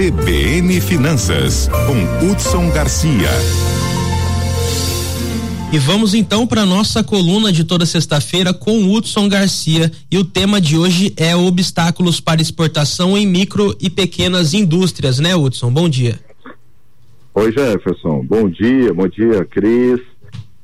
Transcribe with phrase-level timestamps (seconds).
[0.00, 3.28] CBN Finanças, com Hudson Garcia.
[5.70, 9.92] E vamos então para nossa coluna de toda sexta-feira com Hudson Garcia.
[10.10, 15.36] E o tema de hoje é obstáculos para exportação em micro e pequenas indústrias, né,
[15.36, 15.70] Hudson?
[15.70, 16.18] Bom dia.
[17.34, 18.24] Oi, Jefferson.
[18.24, 20.00] Bom dia, bom dia, Cris.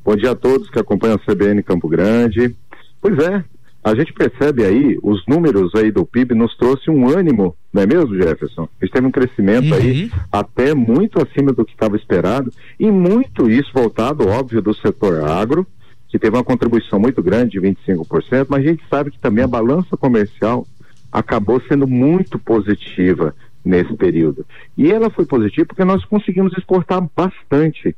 [0.02, 2.56] Bom dia a todos que acompanham a CBN Campo Grande.
[3.02, 3.44] Pois é,
[3.84, 7.86] a gente percebe aí, os números aí do PIB nos trouxe um ânimo, não é
[7.86, 8.62] mesmo, Jefferson?
[8.80, 9.74] A gente teve um crescimento uhum.
[9.74, 15.28] aí até muito acima do que estava esperado e muito isso voltado, óbvio, do setor
[15.28, 15.66] agro,
[16.08, 19.48] que teve uma contribuição muito grande de 25%, mas a gente sabe que também a
[19.48, 20.66] balança comercial
[21.12, 24.46] acabou sendo muito positiva nesse período.
[24.78, 27.94] E ela foi positiva porque nós conseguimos exportar bastante.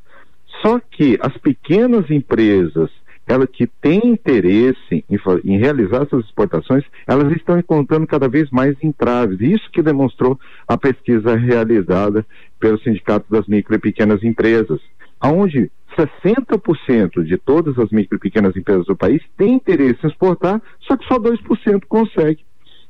[0.61, 2.91] Só que as pequenas empresas
[3.29, 8.75] ela que tem interesse em, em, realizar essas exportações, elas estão encontrando cada vez mais
[8.83, 9.39] entraves.
[9.41, 12.25] Isso que demonstrou a pesquisa realizada
[12.59, 14.81] pelo Sindicato das Micro e Pequenas Empresas,
[15.23, 20.63] onde 60% de todas as micro e pequenas empresas do país têm interesse em exportar,
[20.81, 22.45] só que só 2% consegue.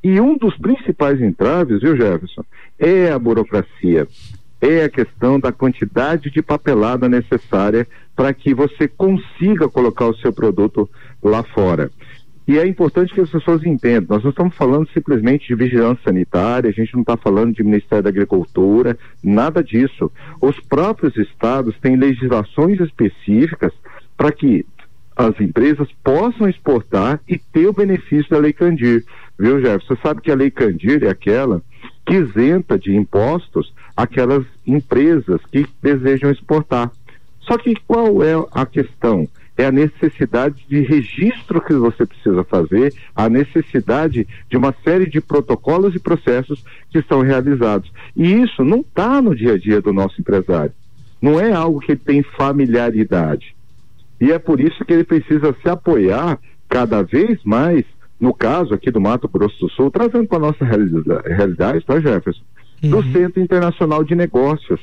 [0.05, 2.45] E um dos principais entraves, viu, Jefferson,
[2.79, 4.07] é a burocracia
[4.61, 10.33] é a questão da quantidade de papelada necessária para que você consiga colocar o seu
[10.33, 10.89] produto
[11.23, 11.91] lá fora.
[12.49, 16.71] E é importante que as pessoas entendam, nós não estamos falando simplesmente de vigilância sanitária,
[16.71, 20.11] a gente não está falando de Ministério da Agricultura, nada disso.
[20.41, 23.71] Os próprios estados têm legislações específicas
[24.17, 24.65] para que
[25.15, 29.05] as empresas possam exportar e ter o benefício da Lei Candir.
[29.39, 29.85] Viu, Jeff?
[29.85, 31.61] Você sabe que a Lei Candir é aquela
[32.09, 36.91] que isenta de impostos aquelas empresas que desejam exportar.
[37.41, 39.29] Só que qual é a questão?
[39.59, 45.21] É a necessidade de registro que você precisa fazer, a necessidade de uma série de
[45.21, 47.93] protocolos e processos que são realizados.
[48.17, 50.73] E isso não está no dia a dia do nosso empresário.
[51.21, 53.55] Não é algo que ele tem familiaridade.
[54.21, 57.85] E é por isso que ele precisa se apoiar cada vez mais
[58.21, 62.43] no caso aqui do Mato Grosso do Sul, trazendo para a nossa realidade, tá, Jefferson?
[62.83, 62.91] Uhum.
[62.91, 64.81] Do Centro Internacional de Negócios,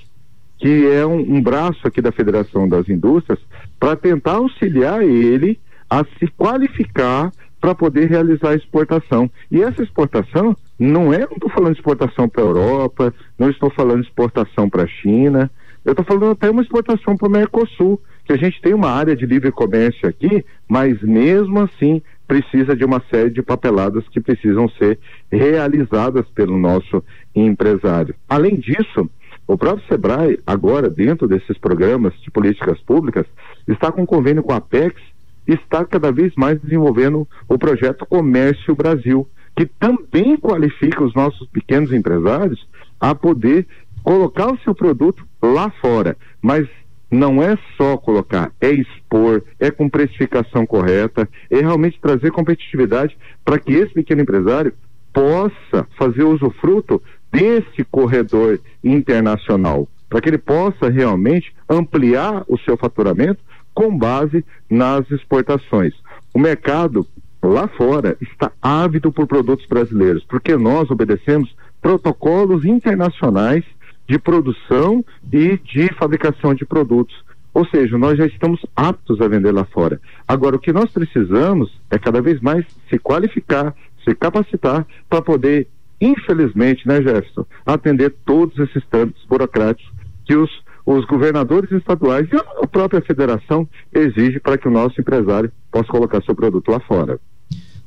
[0.57, 3.39] que é um, um braço aqui da Federação das Indústrias,
[3.79, 5.59] para tentar auxiliar ele
[5.89, 9.29] a se qualificar para poder realizar a exportação.
[9.49, 13.71] E essa exportação não é, não estou falando de exportação para a Europa, não estou
[13.71, 15.49] falando de exportação para a China,
[15.83, 19.15] eu estou falando até uma exportação para o Mercosul, que a gente tem uma área
[19.15, 24.67] de livre comércio aqui, mas mesmo assim precisa de uma série de papeladas que precisam
[24.69, 24.99] ser
[25.31, 27.03] realizadas pelo nosso
[27.35, 28.15] empresário.
[28.27, 29.09] Além disso,
[29.47, 33.25] o próprio Sebrae, agora, dentro desses programas de políticas públicas,
[33.67, 34.99] está com convênio com a Apex
[35.47, 41.47] e está cada vez mais desenvolvendo o projeto Comércio Brasil, que também qualifica os nossos
[41.49, 42.67] pequenos empresários
[42.99, 43.67] a poder
[44.03, 46.67] colocar o seu produto lá fora, mas
[47.09, 53.59] não é só colocar, é expor, é com precificação correta, é realmente trazer competitividade para
[53.59, 54.73] que esse pequeno empresário
[55.13, 57.01] possa fazer usufruto
[57.31, 63.39] desse corredor internacional, para que ele possa realmente ampliar o seu faturamento
[63.73, 65.93] com base nas exportações.
[66.33, 67.05] O mercado
[67.41, 73.63] lá fora está ávido por produtos brasileiros, porque nós obedecemos protocolos internacionais
[74.07, 77.15] de produção e de fabricação de produtos.
[77.53, 79.99] Ou seja, nós já estamos aptos a vender lá fora.
[80.27, 83.73] Agora, o que nós precisamos é cada vez mais se qualificar,
[84.03, 85.67] se capacitar para poder,
[86.01, 89.89] infelizmente, né, Jefferson, atender todos esses trâmites burocráticos
[90.25, 90.51] que os,
[90.85, 96.21] os governadores estaduais e a própria federação exigem para que o nosso empresário possa colocar
[96.23, 97.19] seu produto lá fora.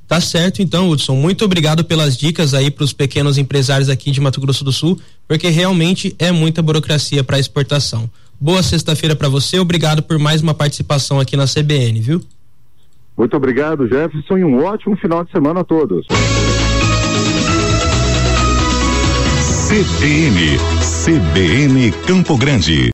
[0.09, 1.15] Tá certo, então, Hudson.
[1.15, 4.99] Muito obrigado pelas dicas aí para os pequenos empresários aqui de Mato Grosso do Sul,
[5.29, 8.11] porque realmente é muita burocracia para exportação.
[8.41, 9.59] Boa sexta-feira para você.
[9.59, 12.23] Obrigado por mais uma participação aqui na CBN, viu?
[13.19, 16.07] Muito obrigado, Jefferson, e um ótimo final de semana a todos.
[19.69, 20.57] CBN,
[21.05, 22.87] CBN Campo Grande.